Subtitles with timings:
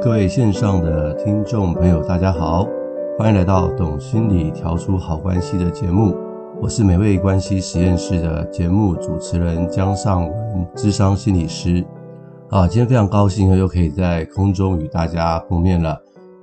[0.00, 2.64] 各位线上的听众朋友，大家好，
[3.18, 6.16] 欢迎来到《懂心理调出好关系》的节目。
[6.62, 11.84] 我是美味关系实验室的节目主持人江尚文，智商心理师。
[12.48, 16.00] 啊，今天非常高兴又可以在空中与大家碰面了。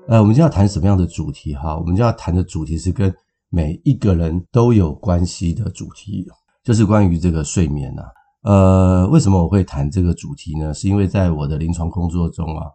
[0.10, 1.56] 呃，我们今天要谈什么样的主题？
[1.56, 3.12] 哈，我们今天要谈的主题是跟
[3.50, 6.28] 每一个人都有关系的主题，
[6.62, 8.51] 就是关于这个睡眠呐、啊。
[8.51, 10.74] 呃，为什么我会谈这个主题呢？
[10.74, 12.68] 是因为在我的临床工作中啊。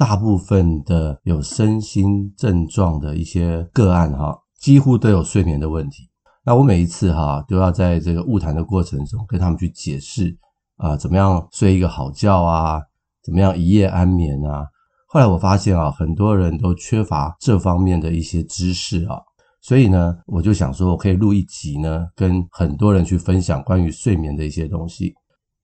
[0.00, 6.08] 大部分的有身心症状的一些个案哈，几乎都有睡眠的问题。
[6.42, 10.34] 那我每一次哈都要在这个晤谈的过程中跟他们去解释
[10.78, 12.80] 啊，怎么样睡一个好觉啊，
[13.22, 14.64] 怎么样一夜安眠啊。
[15.06, 19.20] 后来我发现啊，很多人都缺乏这方面的一些知识啊，
[19.60, 25.12] 所以呢，我就想说我可以录一集呢，跟很多人去分享关于睡眠的一些东西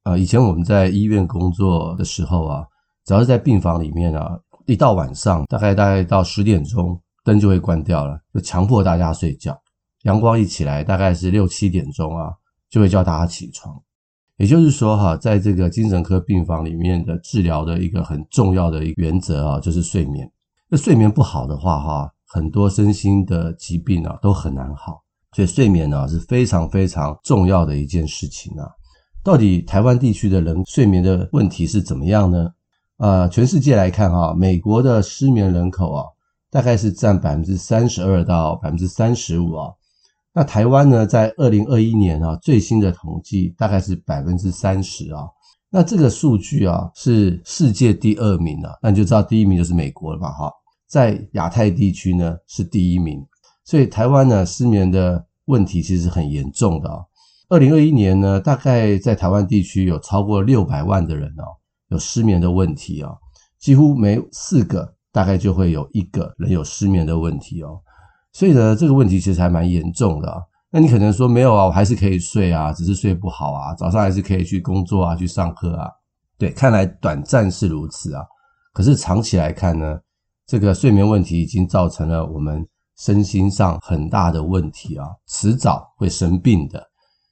[0.02, 0.14] 啊。
[0.14, 2.62] 以前我们在医院工作的时候啊。
[3.06, 9.56] 只要是在病房里面啊，一到晚上，大概大概到十点钟，灯就会关掉了，就强迫大家睡觉。
[10.02, 12.32] 阳光一起来，大概是六七点钟啊，
[12.68, 13.80] 就会叫大家起床。
[14.38, 20.28] 也就是说哈，在这个精神科病房里面的治疗的一个很重要的一个原则啊，就是睡眠。
[20.68, 25.00] 那睡眠不好的话哈，很多身心的疾病啊都很难好。
[25.30, 28.68] 所以睡眠呢是非常非常重要的一件事情啊。
[29.22, 32.50] 到底台湾地区的人睡眠的问题是怎么样呢？
[32.98, 36.04] 呃，全世界来看哈，美国的失眠人口啊，
[36.50, 39.70] 大概是占百分之三十二到百分之三十五啊。
[40.32, 45.28] 那台湾呢，在二零二一年啊，最新的统计大概是百分之三十啊。
[45.68, 50.30] 那这个数据啊，是世界第二名啊，那你就知道第一名就是美国了吧？
[50.30, 50.50] 哈，
[50.86, 53.22] 在亚太地区呢是第一名，
[53.64, 57.04] 所以台湾呢失眠的问题其实很严重的啊。
[57.50, 61.44] 二零二一年呢，大概在台湾地区有超过六百万的人哦。
[61.88, 63.16] 有失眠的问题哦，
[63.58, 67.80] 几乎每四个大概就会有一个人有失眠的问题哦，
[68.32, 70.42] 所以呢，这个问题其实还蛮严重的。
[70.70, 75.88] 那你可能说没有啊，我还是可以睡啊，只是睡不好啊，早上还是可以去工作啊，去上课啊。
[76.36, 78.22] 对，看来短暂是如此啊，
[78.74, 79.98] 可是长期来看呢，
[80.46, 82.66] 这个睡眠问题已经造成了我们
[82.98, 86.84] 身心上很大的问题啊，迟早会生病的。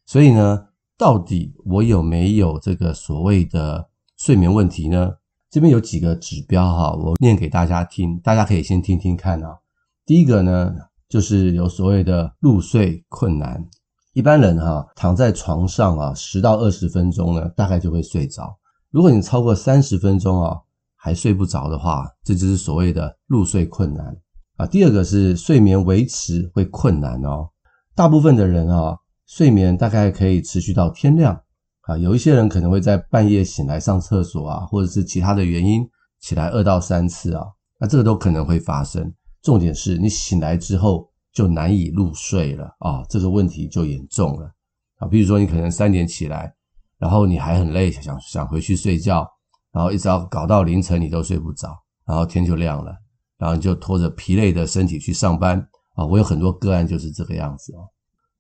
[0.06, 0.58] 所以呢，
[0.96, 3.86] 到底我有没有这个所谓的
[4.16, 5.12] 睡眠问题呢？
[5.50, 9.58] 这边有几个指标哈，我念给大家听，大家可以先听听看啊。
[10.04, 10.74] 第一个呢，
[11.08, 13.64] 就是有所谓的入睡困难。
[14.12, 18.56] 一般人哈躺在床上啊，十到二十分钟呢，大概就会睡着。
[18.90, 20.56] 如果你超过三十分钟啊，
[20.96, 24.16] 还睡不着的话，这就是所谓的入睡困难
[24.56, 24.66] 啊。
[24.66, 27.48] 第二个是睡眠维持会困难哦。
[27.94, 31.40] 大部分的人啊，睡眠大概可以持续到天亮。
[31.86, 35.86] 啊，有一些人可能会在半夜醒来上厕所啊，或者是其他的原因
[36.18, 37.44] 起来二到三次啊，
[37.78, 39.12] 那这个都可能会发生。
[39.42, 44.50] 重点是你醒来之后就难以入睡了啊，这个问题就严重了
[44.96, 45.06] 啊。
[45.06, 46.54] 比如说你可能三点起来，
[46.96, 49.28] 然后你还很累，想想回去睡觉，
[49.70, 51.68] 然后一直要搞到凌晨你都睡不着，
[52.06, 52.96] 然后天就亮了，
[53.36, 55.60] 然后你就拖着疲累的身体去上班
[55.96, 56.06] 啊。
[56.06, 57.84] 我有很多个案就是这个样子哦。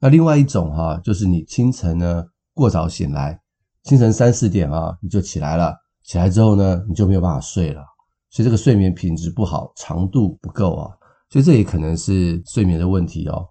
[0.00, 2.24] 那另外一种哈，就是你清晨呢。
[2.54, 3.38] 过早醒来，
[3.82, 5.76] 清晨三四点啊，你就起来了。
[6.04, 7.82] 起来之后呢，你就没有办法睡了，
[8.30, 10.92] 所以这个睡眠品质不好，长度不够啊，
[11.30, 13.48] 所以这也可能是睡眠的问题哦。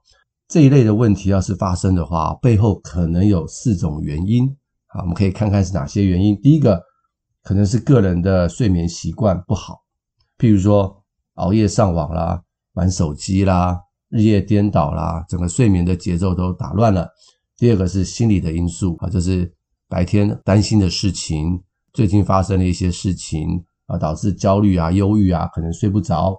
[0.48, 4.48] 这一类的问题要是发生的话，背后可能有四种原因
[4.88, 6.40] 啊，我们可以看看是哪些原因。
[6.42, 6.80] 第一个，
[7.42, 9.82] 可能是个人的睡眠习惯不好，
[10.38, 11.04] 譬如说
[11.34, 12.44] 熬夜上网啦、
[12.74, 17.10] 玩手机啦、日夜颠倒啦，整个睡眠的节奏都打乱了。
[17.64, 19.50] 第二个是心理的因素啊，就是
[19.88, 21.58] 白天担心的事情，
[21.94, 23.48] 最近发生的一些事情
[23.86, 26.38] 啊，导致焦虑啊、忧郁啊，可能睡不着。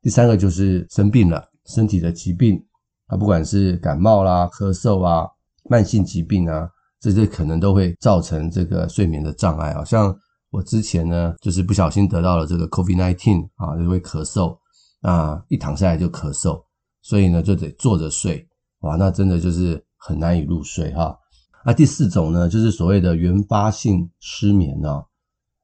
[0.00, 2.58] 第三个就是生病了，身体的疾病
[3.08, 5.28] 啊，不管是感冒啦、咳嗽啊、
[5.68, 6.66] 慢性疾病啊，
[7.02, 9.84] 这些可能都会造成这个睡眠的障碍啊。
[9.84, 10.18] 像
[10.50, 14.56] 我之前呢，就是不小心得到了这个 COVID-19 啊，就会咳嗽
[15.02, 16.64] 啊，一躺下来就咳嗽，
[17.02, 18.48] 所以呢就得坐着睡，
[18.80, 19.84] 哇，那真的就是。
[20.04, 21.16] 很难以入睡哈。
[21.64, 25.04] 那第四种呢，就是所谓的原发性失眠啊。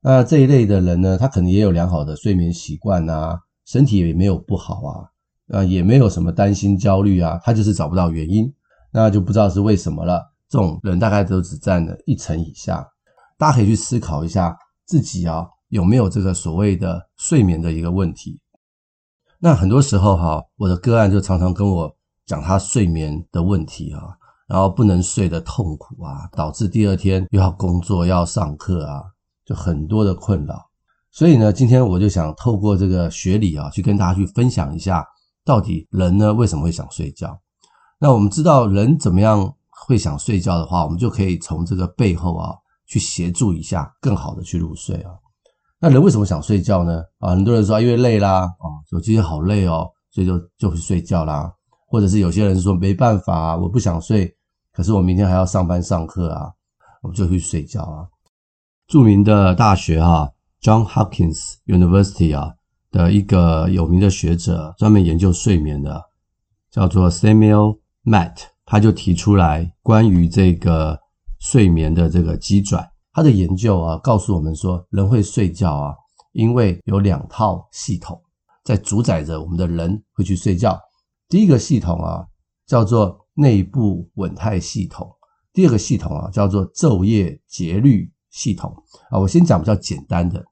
[0.01, 8.55] 那这一类的人呢，他可能也有良好的睡眠习惯啊，身体也没有不好啊，啊，也没有什么担心焦虑啊，他就是找不到原因，
[8.93, 10.33] 那就不知道是为什么了。
[10.49, 12.89] 这种人大概都只占了一成以下。
[13.37, 14.57] 大家可以去思考一下
[14.87, 18.41] 自己啊，有没有这个所谓的睡眠的一个问题。
[19.41, 24.17] 那很多时候哈，我的个案就常常跟我讲他睡眠的问题啊。
[24.49, 29.03] 然后不能睡的痛苦啊，导致第二天又要工作要上课啊，
[29.45, 30.61] 就很多的困扰。
[31.11, 35.07] 所以呢，今天我就想透过这个学理啊，去跟大家去分享一下，
[35.45, 37.39] 到底人呢为什么会想睡觉？
[37.99, 39.55] 那我们知道人怎么样
[39.87, 42.55] 会想睡觉的话，我们就可以从这个背后啊
[42.87, 45.13] 去协助一下，更好的去入睡啊。
[45.81, 47.03] 那人为什么想睡觉呢？
[47.19, 51.53] 啊，很多人说，因为累啦，啊，我今天好累哦，所以就就会睡觉啦。
[51.91, 54.31] 或者是有些人说没办法，我不想睡，
[54.79, 56.53] 可是我明天还要上班上课啊，
[57.03, 58.07] 我就去睡觉啊。
[58.87, 60.31] 著名的大学哈
[60.63, 62.55] ，John Hopkins University 啊
[62.93, 66.01] 的一个有名的学者，专门研究睡眠的，
[66.71, 70.97] 叫做 Samuel Matt，他就提出来关于这个
[71.41, 75.97] 睡眠的这个机转，他的研究啊告诉我们说，人会睡觉啊，
[76.31, 78.23] 因为有两套系统
[78.63, 80.81] 在主宰着我们的人会去睡觉。
[81.29, 82.25] 第一个系统啊
[82.69, 85.09] 叫做内部稳态系统，
[85.53, 88.13] 第二个系统啊叫做昼夜节律。
[88.31, 88.73] 系统
[89.11, 90.45] 啊，我先讲比较简单的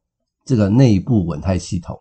[0.44, 1.96] 这个内部稳态系统。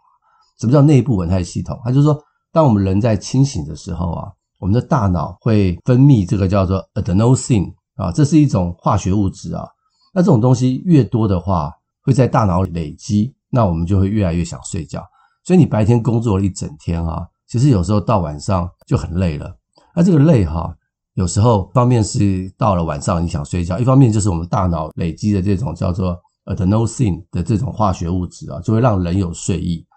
[0.58, 1.80] 什么叫内部稳态系统？
[1.84, 2.20] 它就是说，
[2.52, 9.68] 当我们人在清醒的时候啊，我们的大脑会分泌这个叫做 adenosine 啊，这是一种化学物质啊。
[10.14, 11.72] 那这种东西越多的话，
[12.02, 15.04] 会在大脑累积，那我们就会越来越想睡觉。
[15.44, 19.56] 所以你白天工作了一整天啊，其实有时候到晚上就很累了。
[19.96, 20.76] 那这个累哈。
[21.14, 29.88] 有时候，方面是到了晚上你想睡觉，一方面就是我们大脑累积的这种叫做 adenosine 的这种化学物质啊，就会让人有睡意。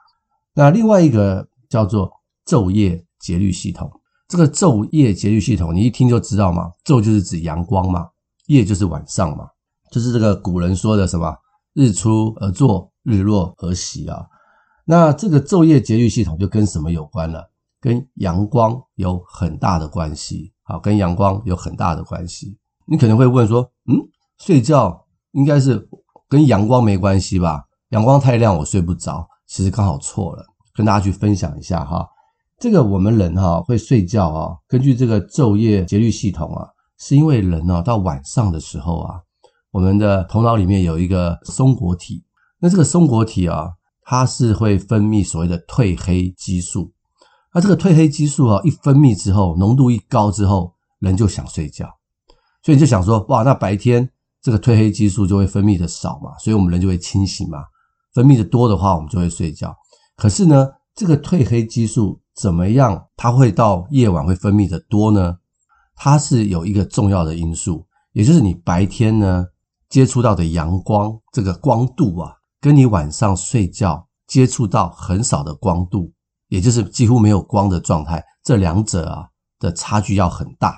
[0.54, 2.08] 那另外一个叫做
[2.46, 3.90] 昼夜节律系统，
[4.28, 8.06] 这个昼夜节律系统你一听就知道嘛，昼就是指阳光嘛，
[8.46, 9.48] 夜就是晚上嘛，
[9.90, 11.36] 就是这个古人说的什么
[11.74, 14.24] 日出而作，日落而息啊。
[14.84, 17.50] 那这个昼夜节律系统就跟什么有关了？
[17.80, 20.52] 跟阳光有很大的关系。
[20.62, 22.58] 好，跟阳光有很大的关系。
[22.84, 23.96] 你可能会问说，嗯，
[24.38, 25.88] 睡觉应该是
[26.28, 27.64] 跟阳光没关系吧？
[27.90, 29.26] 阳光太亮，我睡不着。
[29.46, 30.44] 其实刚好错了，
[30.75, 32.06] 跟大家去分享一下哈。
[32.58, 39.20] 这个我们人哈会睡觉啊，根据这个昼夜节律系统啊，是因为人呢到晚上的时候啊，
[39.70, 42.24] 我们的头脑里面有一个松果体，
[42.58, 43.70] 那这个松果体啊，
[44.02, 46.92] 它是会分泌所谓的褪黑激素。
[47.54, 51.86] 那这个褪黑激素啊，一分泌之后，浓度一高之后，人就想睡觉，
[52.62, 54.08] 所以你就想说，哇，那白天
[54.42, 57.58] 这个褪黑激素就会分泌的少嘛，所以我们人就会清醒嘛。
[58.12, 59.74] 分泌的多的话，我们就会睡觉。
[60.16, 65.36] 可是呢，这个褪黑激素怎么样，它会到夜晚会分泌的多呢？
[65.94, 69.46] 它是有一个重要的因素，也就是你白天呢
[69.88, 76.12] 接触到的阳光这个光度啊，跟你晚上睡觉接触到很少的光度。
[76.48, 79.28] 也就是几乎没有光的状态，这两者啊
[79.58, 80.76] 的差距要很大。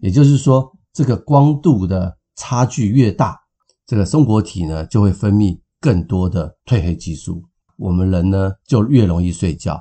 [0.00, 3.38] 也就是说，这个光度的差距越大，
[3.86, 7.42] 这个松果体呢就会分泌更多的褪黑激素，
[7.76, 9.80] 我们人呢就越容易睡觉。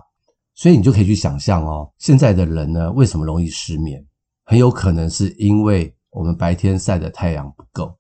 [0.56, 4.06] 所以你就可以去想象哦，现在的人呢为什么容易失眠？
[4.46, 7.92] 很有可能是因为我们白天晒的太阳不够。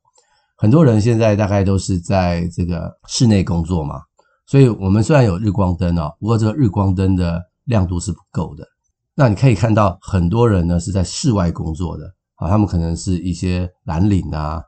[0.56, 4.02] 很多人现在大概都是在这个室内工作嘛。
[4.46, 8.68] 所以，我们虽然有日光灯哦，不过这个日光灯的亮度是不够的。
[9.16, 12.06] 那你可以看到，很多人呢是在室外工作的
[12.36, 14.62] 啊，他们可能是一些蓝领啊、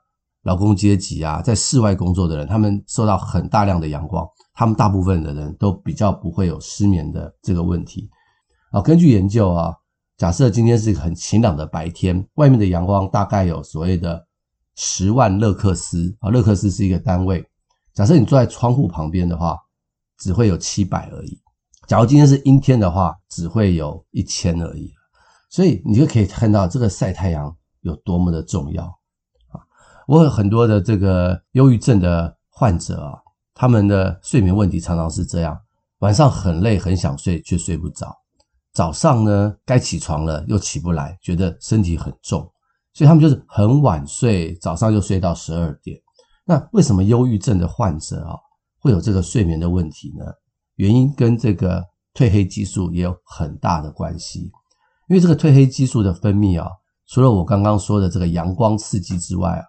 [0.44, 8.10] 劳工阶级啊，在室外工作的人，他们受到很大量的阳光，他们大部分的人都比较不会有失眠的这个问题。
[8.72, 9.74] 啊，根据研究啊，
[10.17, 14.25] 假设今天是很晴朗的白天，外面的阳光大概有所谓的
[14.75, 17.46] 十万勒克斯啊，勒克斯是一个单位。
[17.94, 19.58] 假设你坐在窗户旁边的话，
[20.17, 21.39] 只会有七百而已。
[21.88, 24.91] 假如今天是阴天的话，只会有一千而已。
[25.50, 28.84] 所以你就可以看到这个晒太阳有多么的重要
[29.50, 29.62] 啊！
[30.07, 33.13] 我有很多的这个忧郁症的患者啊，
[33.53, 35.57] 他们的睡眠问题常常是这样：
[36.00, 38.07] 晚上很累，很想睡，却睡不着；
[38.74, 42.41] 早上呢，该起床了又起不来，觉得身体很重，
[42.93, 45.98] 所以他们就是很晚睡，早上就睡到十二点。
[46.43, 48.36] 那为什么忧郁症的患者啊，
[48.86, 50.24] 会有这个睡眠的问题呢？
[50.75, 54.51] 原因跟这个褪黑激素也有很大的关系。
[55.08, 56.70] 因为这个褪黑激素的分泌啊，
[57.08, 59.65] 除了我刚刚说的这个阳光刺激之外啊，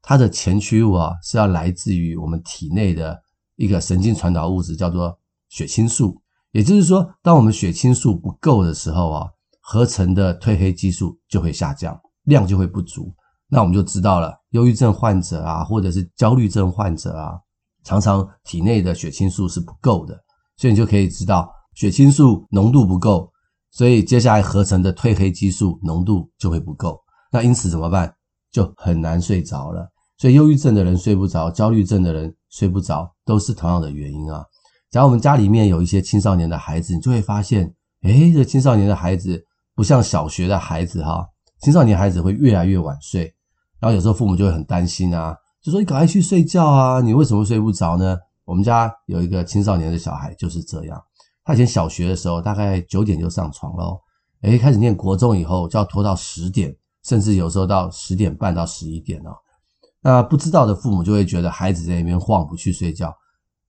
[0.00, 3.20] 它的前驱物啊是要来自于我们体内的
[3.56, 6.22] 一个神经传导物质，叫做血清素。
[6.52, 9.28] 也就是说，当我们血清素不够的时候啊，
[9.60, 13.12] 合成的褪黑激素就会下降，量就会不足。
[13.48, 17.40] 那我们就知道了，忧郁症患者啊，或者是焦虑症患者啊。
[17.84, 20.18] 常常体内的血清素是不够的，
[20.56, 23.30] 所以你就可以知道血清素浓度不够，
[23.70, 27.00] 所以接下来合成的褪黑激素浓度就会不够。
[27.32, 28.12] 那因此怎么办？
[28.52, 29.88] 就很难睡着了。
[30.18, 34.44] 所以忧郁症的人睡不着，焦虑症的人睡不着，都是同样的原因啊。
[34.90, 37.72] 假如我们家里面有一些青少年的孩子，你就会发现，
[38.02, 39.40] 诶，这个青少年的孩子
[39.74, 41.24] 不像小学的孩子哈，
[41.62, 43.32] 青少年孩子会越来越晚睡，
[43.78, 48.16] 然后有时候父母就会很担心啊，就说你赶快去睡觉啊，你为什么睡不着呢？
[48.44, 51.00] 我们家有一个青少年的小孩就是这样，
[51.44, 54.00] 他以前小学的时候大概九点就上床喽，
[54.42, 56.74] 诶，开始念国中以后就要拖到十点，
[57.04, 59.30] 甚至有时候到十点半到十一点哦。
[60.02, 63.14] 那不知道的父母就会觉得孩子在那边晃不去睡觉。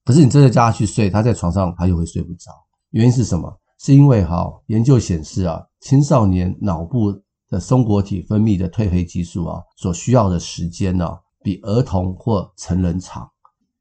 [0.04, 2.50] 可是你真的叫他去睡，他在床上他又会睡不着。
[2.90, 3.60] 原因是什么？
[3.78, 7.12] 是因为哈，研究显示啊，青少年脑部
[7.48, 11.08] 的松果体分泌的褪黑激素啊，所需要的时间呢，
[11.42, 13.28] 比儿童或成人长。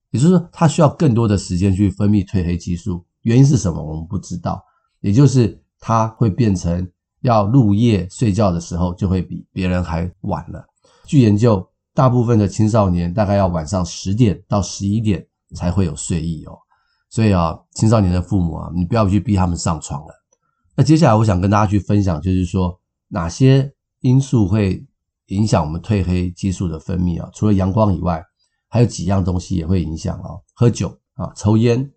[0.09, 3.05] 也就是说，他需要更多的时间去分泌褪黑激素。
[3.21, 3.81] 原因是什么？
[3.81, 4.63] 我们不知道。
[4.99, 6.87] 也就是他会变成
[7.21, 10.65] 要入夜睡觉的时候，就会比别人还晚了。
[11.05, 15.25] 据研究，大部分的青少年大概要晚上十点到十一点。
[15.53, 16.57] 才会有睡意哦，
[17.09, 20.13] 所以啊，青少年的父母啊，你不要去逼他们上床了。
[20.77, 24.81] 那接下来我想跟大家去分享，就是说哪些因素会
[25.31, 27.29] 影响我们褪黑激素的分泌啊？
[27.33, 28.23] 除了阳光以外，
[28.67, 30.41] 还有几样东西也会影响哦。
[30.53, 31.91] 喝酒啊，抽烟，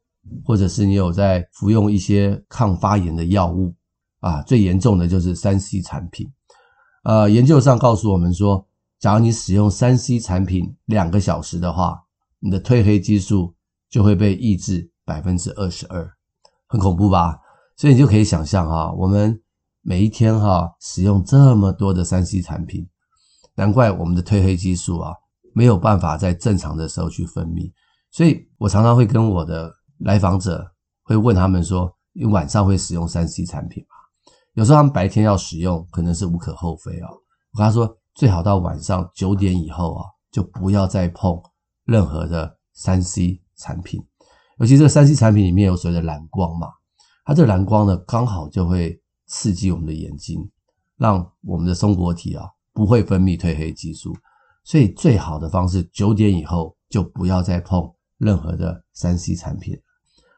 [0.45, 3.75] 或者是你有在服用一些抗发炎的药物
[4.21, 6.26] 啊，最严重的就是 3C 产品。
[7.05, 8.67] 呃，研究上告诉我们说，
[8.99, 12.00] 假如你使用 3C 产品两个小时的话，
[12.41, 13.55] 你的褪黑激素
[13.91, 16.09] 就会被抑制百分之二十二，
[16.67, 17.38] 很恐怖吧？
[17.76, 19.38] 所以你就可以想象哈，我们
[19.83, 22.88] 每一天哈使用这么多的 3C 产品，
[23.54, 25.14] 难怪我们的褪黑激素啊
[25.52, 27.73] 没有办法在正常的时候去分泌。
[28.11, 30.64] 所以我常常会跟我的来访者
[31.02, 33.96] 会问他们说：“你晚上会使用三 C 产品吗？”
[34.54, 37.08] 有时候他们白天要使用，可能是无可厚非啊。
[37.52, 41.40] 我跟他说，最好到晚上九点以后啊，就不要再碰。
[41.84, 44.02] 任何的三 C 产品，
[44.58, 46.68] 尤其这个三 C 产品里面有所谓的蓝光嘛，
[47.26, 50.50] 它这蓝光呢，刚好就会刺激我们的眼睛，
[50.96, 54.12] 让我们的松果体啊不会分泌褪黑激素，
[54.64, 57.88] 所以最好的方式九点以后就不要再碰
[58.19, 59.81] 任何的三 C 产品。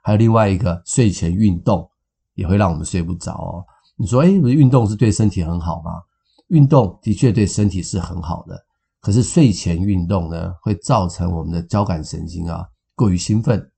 [0.02, 1.90] 还有另外一个，睡前运动
[2.34, 3.64] 也会让我们睡不着哦。
[3.96, 6.02] 你说，诶，不是运动是对身体很好吗？
[6.48, 8.64] 运动的确对身体是很好的。
[9.00, 12.64] 可是睡前运动呢，会造成我们的交感神经啊
[12.94, 13.70] 过于兴奋，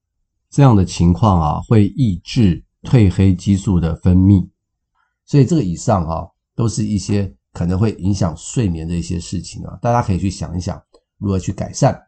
[0.50, 4.48] 这样的情况啊会抑制褪黑激素的分泌，
[5.24, 10.80] 所以这个以上啊都是一些可能会影响睡眠的一些事情啊，大家可以去想一想
[11.18, 12.00] 如何去改善。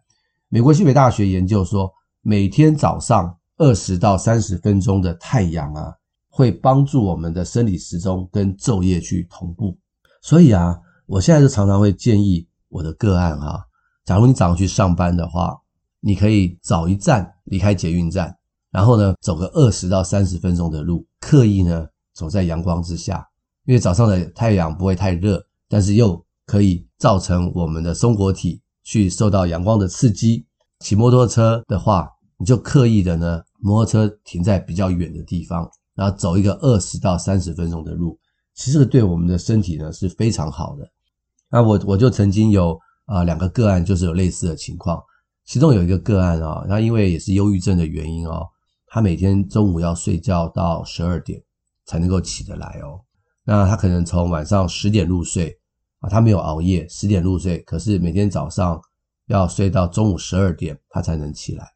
[0.49, 1.93] 美国西北大学研究说，
[2.23, 5.95] 每天早上二十到三十分钟的太阳啊，
[6.29, 9.79] 会帮助我们的生理时钟跟昼夜去同步。
[10.23, 12.47] 所以啊，我现在就常常会建议。
[12.73, 13.67] 我的个案哈，
[14.05, 15.59] 假如你早上去上班的话，
[15.99, 18.33] 你可以早一站离开捷运站，
[18.71, 23.27] 然后呢走个二十到三十分钟的路，刻意呢走在阳光之下，
[23.67, 30.47] 因为早上的太阳不会太热，但是又可以造成我们的松果体去受到阳光的刺激。
[30.81, 38.19] 骑摩托车的话，你就刻意的呢，摩托车停在比较远的地方，然后走一个二十到三十分钟的路，
[38.55, 40.91] 其实对我们的身体呢是非常好的。
[41.51, 44.99] 那我我就曾经有啊两个个案，就是有类似的情况。
[45.45, 48.47] 其中有一个个案啊，他因为也是忧郁症的原因哦，
[48.87, 51.43] 他每天中午要睡觉到十二点
[51.85, 53.01] 才能够起得来哦。
[53.51, 55.59] 那他可能从晚上十点入睡
[55.99, 58.81] 啊，他没有熬夜，十点入睡，可是每天早上
[59.27, 61.67] 要睡到中午十二点，他才能起来。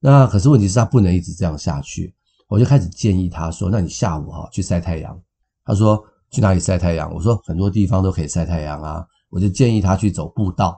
[0.00, 2.14] 那可是问题是他不能一直这样下去，
[2.48, 5.20] 我就开始建议他说：“那你下午哈去晒太阳。”
[5.66, 6.02] 他说。
[6.30, 7.14] 去哪里晒太阳？
[7.14, 10.76] 我说很多地方都可以晒太阳啊，我就建议他去走步道，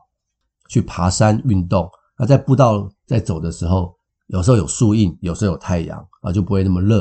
[0.69, 1.89] 去爬山运动。
[2.19, 3.95] 那在步道在走的时候，
[4.27, 7.01] 有时候有树荫，有时候有太阳啊，就不会那么热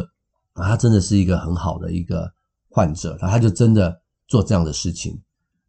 [0.54, 0.70] 啊。
[0.70, 2.32] 他真的是一个很好的一个
[2.76, 5.18] 患者，他就真的做这样的事情，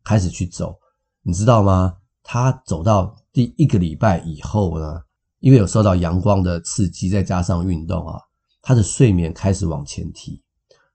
[0.02, 0.76] 开始去走。
[1.22, 1.96] 你知道吗？
[2.24, 5.00] 他走到第一个礼拜以后呢，
[5.38, 8.18] 因为有受到阳光的刺激，再加上运动啊，
[8.60, 10.42] 他的睡眠开始往前提。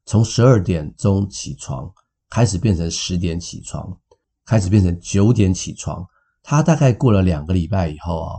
[0.05, 1.89] 从十二点钟起床
[2.29, 3.97] 开始变成十点起床，
[4.43, 6.05] 开始变成九点起床。
[6.43, 8.35] 他大概过了两个礼拜以后啊，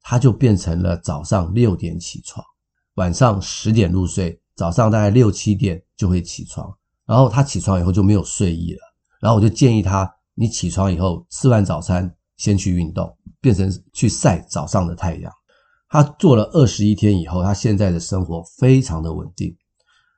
[0.00, 2.42] 他就变成了早上六点起床，
[2.94, 6.74] 晚上十点入睡，早上大概六七点就会起床。
[7.10, 8.78] 然后他起床以后就没有睡意了。
[9.20, 15.32] 然后我就建议他，你起床以后吃完早餐先去运动，变成去晒早上的太阳。
[15.88, 19.52] 他做了二十一天以后，他现在的生活非常的稳定。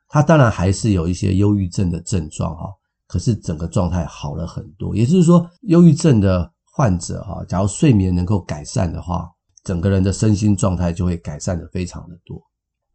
[0.07, 2.69] 他当然还是有一些忧郁症的症状哈，
[3.07, 4.95] 可是整个状态好了很多。
[4.95, 9.27] 也就是说，忧郁症的患者哈，假如睡眠能够改善的话，
[9.63, 12.39] 整个人的身心状态就会改善的非常的多。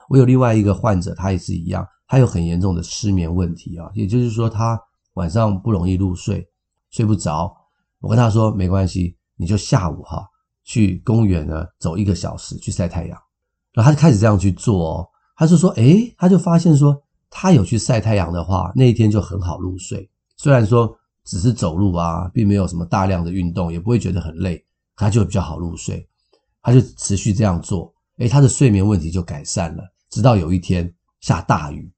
[0.08, 4.80] 我有另外一个患者，他也是一样，他有很严重的失眠问题啊，也就是说他
[5.14, 6.46] 晚上不容易入睡，
[6.90, 7.54] 睡不着。
[8.00, 10.26] 我跟他说没关系，你就下午哈
[10.64, 13.18] 去公园呢走一个小时去晒太阳，
[13.72, 15.08] 然后他就开始这样去做哦。
[15.36, 17.00] 他就说，诶，他就发现说，
[17.30, 20.08] 他有去晒太阳的话，那一天就很好入睡。
[20.36, 24.64] 虽然说只是走路啊，并没有什么大量的运动，也不会觉得很累，
[24.96, 26.08] 他就比较好入睡。
[26.62, 29.82] 他就持续这样做，诶，他的睡眠问题就改善了。
[30.10, 31.90] 直到有一天下大雨，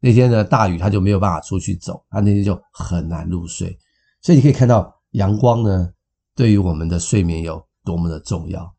[0.00, 3.78] 那天呢大雨他就没有办法出去走，他那天就很难入睡。
[4.20, 5.92] 所以你可以看到阳光呢
[6.34, 8.72] 对于我们的睡眠有多么的重要。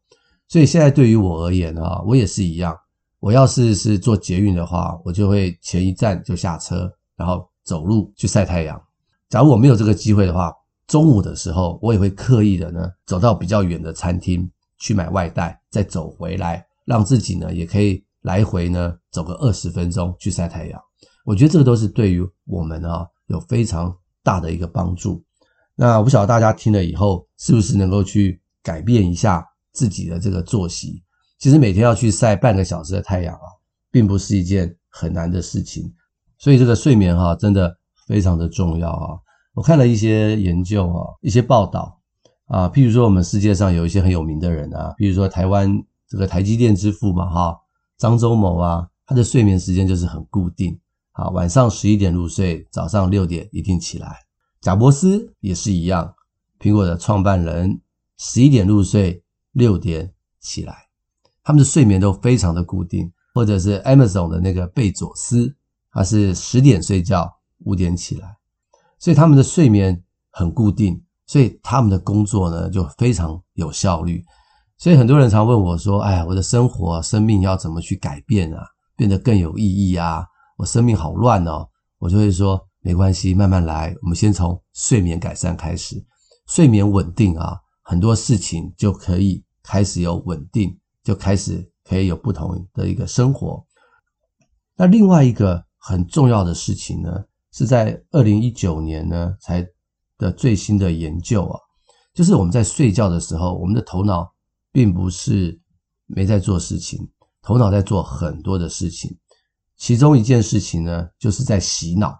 [0.47, 2.77] 所以现在对于我而言啊，我也是一样。
[3.19, 8.79] 我要是是坐捷运的话，我就会前一站就下车，然后走路去晒太阳。
[9.29, 10.53] 假如我没有这个机会的话，
[10.87, 18.03] 中午的时候我也会刻意的呢走到比较远的餐厅去买外带，再走回来，让自己呢也可以。
[18.23, 20.81] 来回呢，走个二十分钟去晒太阳，
[21.25, 25.23] 我觉得这个都是对于我们啊有非常大的一个帮助。
[25.75, 31.03] 那我不晓得大家听了以后是不是能够去改变一下自己的这个作息。
[31.37, 33.47] 其实每天要去晒半个小时的太阳啊，
[33.91, 35.93] 并不是一件很难的事情。
[36.37, 37.77] 所以这个睡眠哈，真的
[38.07, 39.19] 非常的重要啊。
[39.53, 41.99] 我看了一些研究啊，一些报道
[42.45, 45.69] 啊，譬如说我们世界上有一些很有名的人啊，譬如说台湾
[46.07, 47.59] 这个台积电之父嘛哈。
[48.03, 50.77] 张周某啊，他的睡眠时间就是很固定，
[51.13, 54.17] 啊，晚上十一点入睡，早上六点一定起来。
[54.59, 56.13] 贾伯斯也是一样，
[56.59, 57.79] 苹果的创办人，
[58.17, 60.75] 十一点入睡，六点起来，
[61.45, 63.09] 他们的睡眠都非常的固定。
[63.33, 65.55] 或者是 Amazon 的那个贝佐斯，
[65.89, 68.35] 他是十点睡觉，五点起来，
[68.99, 74.25] 所以他们的睡眠很固定，所以他们的工作呢就非常有效率。
[74.83, 78.67] 所以很多人常问我说：“哎呀，我的生活、生命要怎么去改变啊？
[78.97, 80.25] 变得更有意义啊？
[80.57, 81.65] 我生命好乱哦。”
[81.99, 83.95] 我就会说：“没关系，慢慢来。
[84.01, 86.05] 我们先从睡眠改善开始，
[86.47, 93.65] 睡眠稳定啊，很多事情就可以开始有稳定，就开始可以有不同的一个生活。”
[94.75, 99.65] 那另外一个很重要的事情呢，是在二零一九年呢才
[100.17, 101.57] 的最新的研究啊，
[102.13, 104.32] 就是我们在睡觉的时候，我们的头脑。
[104.73, 105.61] 并不是
[106.07, 107.07] 没在做事情，
[107.43, 109.15] 头脑在做很多的事情。
[109.77, 112.17] 其中一件事情呢，就是在洗脑，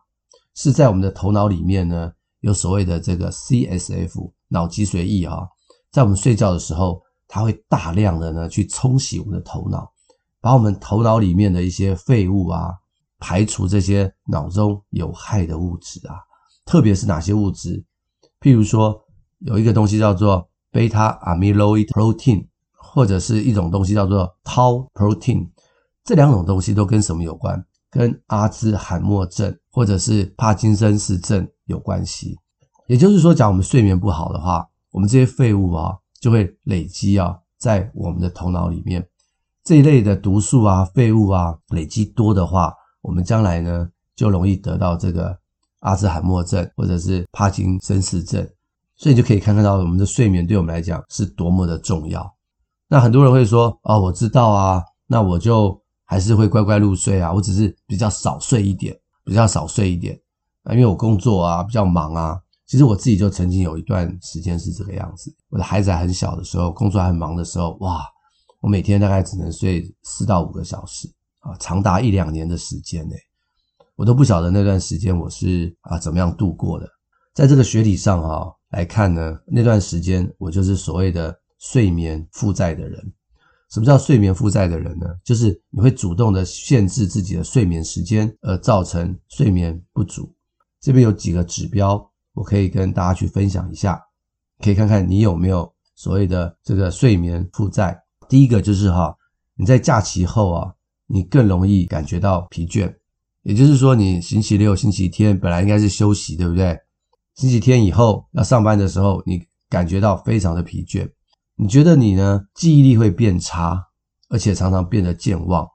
[0.54, 5.40] 是在我们的头脑里面呢，有所谓的这个 CSF 脑脊髓液啊，
[5.92, 9.92] 在我们睡觉的时候，它会大量的呢去冲洗我们的头脑，
[10.40, 12.72] 把我们头脑里面的一些废物啊，
[13.18, 16.18] 排除这些脑中有害的物质啊，
[16.66, 17.84] 特别是哪些物质？
[18.40, 19.04] 譬如说，
[19.40, 20.48] 有一个东西叫做。
[20.74, 25.48] 贝塔 amyloid protein，或者是一种东西叫做 tau protein，
[26.04, 27.64] 这两种东西都跟什么有关？
[27.92, 32.36] 跟阿兹海默症或者是帕金森氏症有关系。
[32.88, 39.08] 也就是说，假如我们睡眠不好的话，我们这些废物啊就会累积啊在我们的头脑里面。
[39.64, 45.38] 这一类的毒素啊、废物啊累积多的话，我们将来呢就容易得到这个
[45.82, 48.50] 阿兹海默症或者是帕金森氏症。
[48.96, 52.32] 所以你就可以看看到我们的睡眠对我们来讲是多么的重要。
[52.88, 60.16] 那很多人会说：“哦，我知道啊，那我就还是会乖乖入睡啊，我只是比较少睡一点，比较少睡一点
[60.64, 65.36] 啊，因为我工作啊比较忙啊。”其实我自己就曾经有一段时间是这个样子。
[65.50, 68.04] 我的孩子还很小的时候，工作还很忙的时候，哇，
[68.62, 71.08] 我每天大概只能睡四到五个小时
[71.40, 73.16] 啊，长达一两年的时间呢，
[73.96, 76.88] 我都不晓得那段时间我是啊怎么样度过的。
[77.34, 78.48] 在这个学理上啊。
[78.74, 83.14] 来看呢，那段时间我就是所谓的睡眠负债的人。
[83.70, 85.06] 什么叫睡眠负债的人呢？
[85.24, 90.32] 就是你会主动的限制自己的睡眠时间，而造成睡眠不足。
[90.80, 94.00] 这边有几个指标，我可以跟大家去分享一下，
[94.60, 98.00] 可以看看你有没有所谓的这个睡眠负债。
[98.28, 99.16] 第一个就是哈，
[99.56, 100.74] 你在假期后啊，
[101.08, 102.94] 你更容易感觉到疲倦。
[103.44, 106.76] 也就是说，你星期六、星期天本来应该是休息，对不对？
[107.36, 111.12] 星期天以后要上班的时候，你感觉到非常的疲倦，
[111.56, 113.88] 你觉得你呢记忆力会变差，
[114.30, 115.68] 而且常常变得健忘。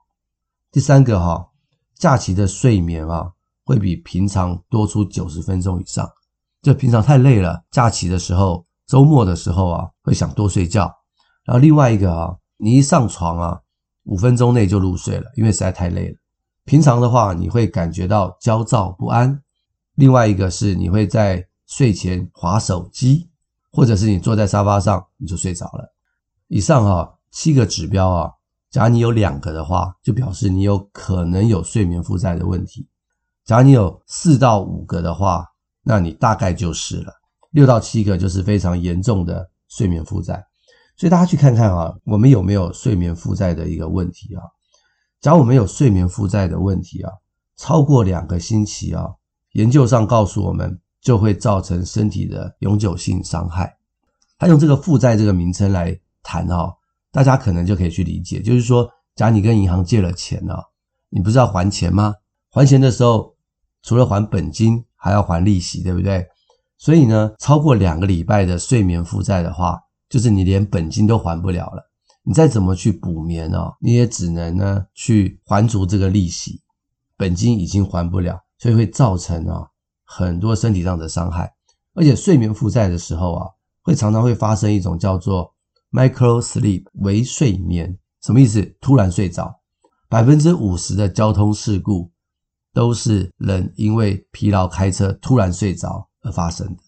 [0.71, 1.49] 第三个哈，
[1.95, 3.31] 假期的睡眠啊
[3.65, 6.09] 会比平常多出九十分钟以上，
[6.61, 10.89] 就平常太累了，假期的时候、周末的时候啊会想多睡觉。
[11.43, 13.59] 然后另外一个啊，你一上床啊
[14.03, 16.15] 五分钟内就入睡了，因为实在太累了。
[16.63, 19.41] 平常的话你会感觉到焦躁不安。
[19.95, 23.29] 另外一个是你会在睡前划手机，
[23.71, 25.93] 或者是你坐在沙发上你就睡着了。
[26.47, 28.31] 以上哈七个指标啊，
[28.71, 32.87] 假如你有两个的话，就表示你有可能有睡眠负债的问题。
[33.45, 35.45] 假如你有四到五个的话，
[35.83, 37.13] 那你大概就是了。
[37.51, 40.43] 六到七个就是非常严重的睡眠负债。
[40.97, 44.41] 所以大家去看看啊，我们有没有睡眠负债的一个问题啊？
[45.21, 47.11] 假如我们有睡眠负债的问题啊，
[47.55, 49.05] 超过两个星期啊，
[49.51, 53.77] 研究上告诉我们就会造成身体的永久性伤害。
[54.37, 56.73] 他用这个负债这个名称来谈哦。
[57.11, 60.53] 大家可能就可以去理解，就是说，假如你跟银行借了钱呢，
[61.09, 62.13] 你不是要还钱吗？
[62.51, 63.35] 还钱的时候，
[63.81, 66.25] 除了还本金，还要还利息，对不对？
[66.77, 71.89] 所以呢，超过两个礼拜的睡眠负债的话，就是你连本金都还不了了。
[72.21, 76.61] 你再怎么去补眠哦，你也只能呢去还足这个利息，
[77.17, 79.67] 本金已经还不了，所以会造成啊
[80.11, 81.53] 很多身体上的伤害。
[81.93, 83.47] 而且睡眠负债的时候啊，
[83.83, 85.53] 会常常会发生一种叫做
[85.91, 88.75] Micro sleep 微睡眠什么意思？
[88.81, 89.59] 突然睡着，
[90.07, 92.11] 百分之五十的交通事故
[92.73, 96.81] 都是人因为疲劳开车突然睡着而发生的。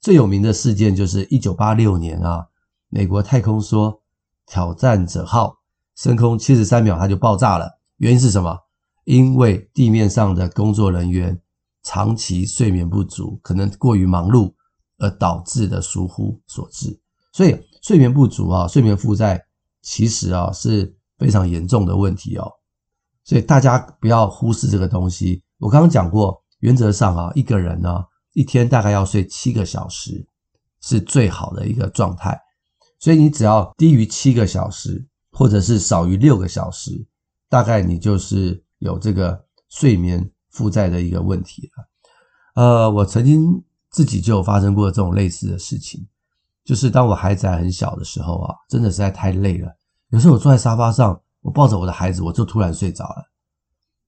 [0.00, 2.46] 最有名的事件就是一九八六年啊，
[2.88, 4.00] 美国太空梭
[4.46, 5.56] 挑战者号
[5.96, 7.78] 升空七十三秒，它就爆炸了。
[7.98, 8.58] 原因是什么？
[9.04, 11.40] 因为地面上的工作人员
[11.82, 14.52] 长期睡眠不足，可能过于忙碌
[14.98, 17.00] 而导致的疏忽所致。
[17.32, 17.58] 所以。
[17.82, 19.42] 睡眠不足啊，睡眠负债
[19.80, 22.46] 其实啊是非常严重的问题哦，
[23.24, 25.42] 所以大家不要忽视这个东西。
[25.58, 30.26] 我刚刚讲过，原则上啊，一个人呢一天大概要睡七个小时
[30.82, 32.38] 是最好的一个状态，
[32.98, 37.06] 所以你只要低于七个小时，或者是少于六个小时，
[37.48, 41.84] 大概你就是有这个睡眠负债的一个问题了。
[42.54, 46.06] 呃，我曾经自己就发生过这种类似的事情。
[46.62, 49.74] 就是当我孩子还很小的时候啊，真的实在太累了。
[50.10, 53.24] 有时候我坐在沙发上，我抱着我的孩子，我就突然睡着了。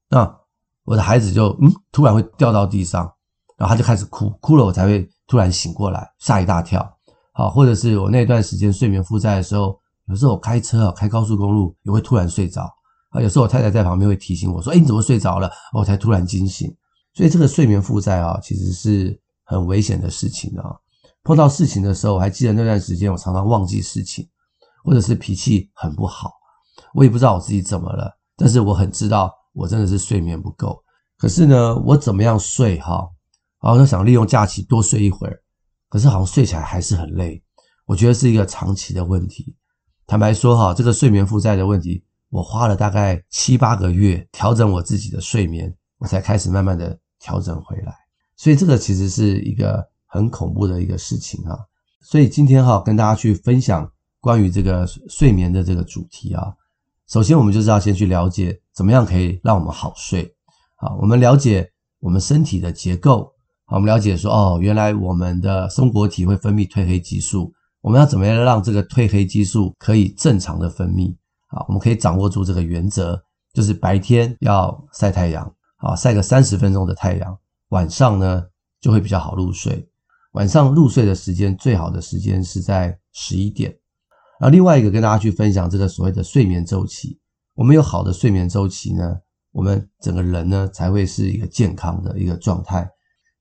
[0.09, 0.39] 那
[0.85, 3.11] 我的孩子就嗯，突然会掉到地上，
[3.57, 6.87] 然后他就开始哭，哭了我才会突然醒过来，吓一大跳。
[7.33, 9.77] 好，或者是我那段时间睡眠负债的时候，
[10.07, 12.71] 有时候我开车啊，开高速公路也会突然睡着
[13.13, 13.23] 啊。
[13.23, 16.75] 有时候我太太在旁边会提醒我说：“哎，你怎么睡着了？”我才突然惊醒。
[17.15, 20.75] 所以这个睡眠负债啊，其实是很危险的事情啊。
[21.23, 24.29] 碰到事情的时候，我还记得那段时间，我常常忘记事情，
[24.83, 26.33] 或者是脾气很不好。
[26.95, 30.83] 我也不知道我自己怎么了，但是我很知道我真的是睡眠不够。
[31.19, 33.09] 可是呢，我怎么样睡哈？
[33.63, 35.39] 然后就想利用假期多睡一会儿，
[35.89, 37.41] 可是好像睡起来还是很累。
[37.87, 39.55] 我觉得是一个长期的问题。
[40.07, 47.95] 坦白说哈，这个睡眠负债的问题，我花了大概七八个月调整我自己的睡眠，我才开始慢慢的调整回来。
[48.35, 49.87] 所以这个其实是一个。
[50.15, 51.57] 很恐怖的一个事情啊，
[52.03, 53.91] 所以今天哈跟大家去分享
[54.21, 56.53] 关于这个睡眠的这个主题啊。
[57.09, 60.31] 首先，我们就是要先去了解怎么样可以让我们好睡
[60.77, 60.95] 啊。
[61.01, 61.67] 我们了解
[61.99, 63.33] 我们身体的结构，
[63.65, 71.17] 好，我们了解说哦，原来我们的松果体会分泌褪黑激素，我们要怎么样让这个褪黑激素可以正常的分泌
[71.53, 71.65] 啊？
[71.69, 77.39] 我们可以掌握住这个原则，就是白天要晒太阳，啊，晒个三十分钟的太阳，
[77.69, 78.45] 晚上呢
[78.81, 79.89] 就会比较好入睡。
[80.33, 83.71] 晚上入睡的时间，最好的时间是在十一点。
[84.41, 87.21] 然后另外一个跟大家去分享这个所谓的睡眠周期。
[87.55, 89.19] 我们有好的睡眠周期呢，
[89.53, 92.91] 我们整个人呢才会是一个健康的一个状态。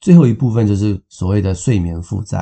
[0.01, 2.39] 最后一部分就是所谓的睡眠负债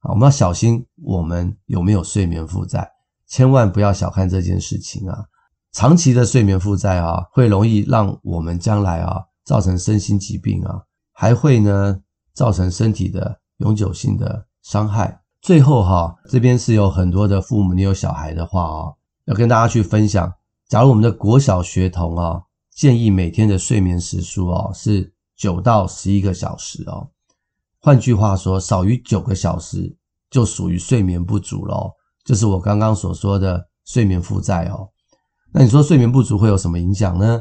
[0.00, 2.90] 啊，我们要小心我们有没有睡眠负债，
[3.32, 5.24] 千万不要小看这件事情啊。
[5.72, 10.82] 长期的睡眠负债啊，会容易让我们将来啊造成身心疾病啊，
[11.14, 11.98] 还会呢
[12.34, 13.40] 造成身体的。
[13.58, 15.22] 永久性的伤害。
[15.40, 18.90] 最后哈，这边是有很多的父母，你有小孩的话啊，
[19.26, 20.32] 要跟大家去分享。
[20.68, 22.42] 假如我们的国小学童啊，
[22.74, 27.08] 建议每天的睡眠时数哦是九到十一个小时哦。
[27.78, 29.96] 换句话说，少于九个小时
[30.28, 34.88] 就属于睡眠不足咯，就是我刚刚所说的睡眠负债哦。
[35.52, 37.40] 那你说睡眠不足会有什么影响呢？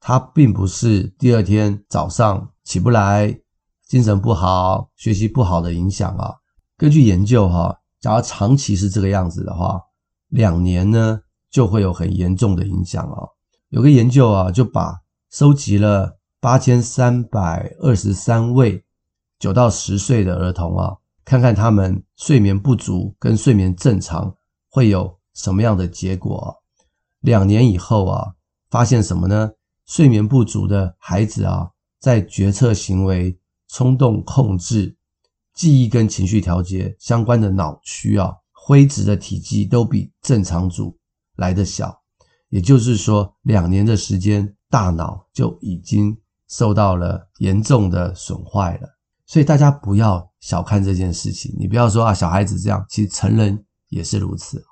[0.00, 3.40] 它并不是第二天早上起不来。
[3.88, 6.34] 精神不好、学习不好的影响啊，
[6.76, 9.80] 根据研究哈，假如长期是这个样子的话，
[10.28, 11.18] 两年呢
[11.50, 13.22] 就会有很严重的影响啊。
[13.70, 14.94] 有个研究啊，就把
[15.30, 18.84] 收集了八千三百二十三位
[19.38, 20.94] 九到十岁的儿童啊，
[21.28, 24.34] 看看他们睡眠不足跟睡眠正常
[24.70, 26.56] 会有什么样的结果。
[27.20, 28.32] 两年以后啊，
[28.70, 29.50] 发现什么呢？
[29.84, 31.68] 睡眠不足的孩子啊，
[32.00, 33.38] 在决策行为。
[33.70, 34.96] 冲动控制、
[35.52, 40.96] 记忆跟情绪调节相关的脑区啊，灰质的体积都比正常组
[41.36, 42.00] 来得小，
[42.48, 46.16] 也就是说，两年的时间，大脑就已经
[46.48, 48.88] 受到了严重的损坏了。
[49.26, 54.64] 所以大家不要小看这件事情，你不要说啊，小孩子这样，其实成人也是如此。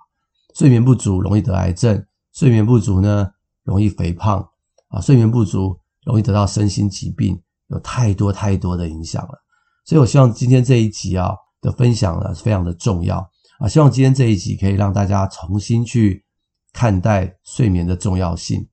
[0.54, 3.28] 睡眠不足容易得癌症，睡眠不足呢
[3.64, 4.48] 容易肥胖
[4.88, 9.42] 啊，睡眠不足容易得到身心疾病，有太多太多的影响了。
[9.84, 13.18] 所以我希望今天这一集啊的分享呢，非常的重要
[13.58, 16.24] 啊，希望今天这一集可以让大家重新去
[16.72, 18.66] 看待睡眠的重要性。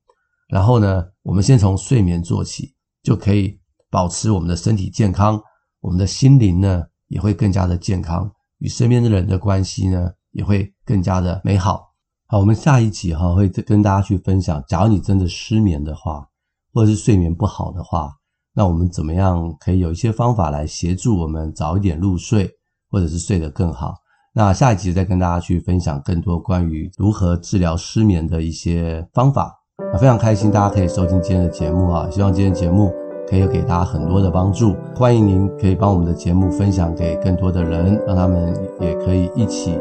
[0.48, 3.58] 然后呢，我们先从睡眠做起，就可以
[3.90, 5.42] 保持我们的身体健康。
[5.84, 11.92] 我们的心灵呢也会更加的健康，与身边的人的关系呢也会更加的美好。
[12.26, 16.26] 好，我们下一集哈会跟大家去分享，假如你真的失眠的话，
[16.72, 18.10] 或者是睡眠不好的话，
[18.54, 22.50] 那我们怎么样可以有一些方法来协助我们早一点入睡，
[22.90, 23.96] 或者是睡得更好？
[24.32, 29.54] 那下一集再跟大家去分享更多关于如何治疗失眠的一些方法。
[30.00, 33.03] 非常开心大家可以收听今天的节目啊，希望今天节目。
[33.28, 39.78] 可以给大家很多的帮助，欢迎您可以帮我们的节目分享给更多的人，让他们也可以一起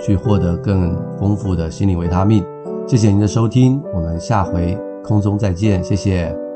[0.00, 2.44] 去获得更丰富的心理维他命。
[2.86, 6.47] 谢谢您的收听，我们下回空中再见，谢谢。